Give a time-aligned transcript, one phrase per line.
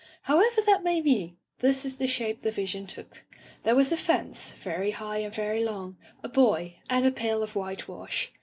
[0.23, 3.21] However that may be, this is the shape the vision took.
[3.61, 7.55] There was a fence, very high and very long, a boy, and a pail of
[7.55, 8.31] white wash.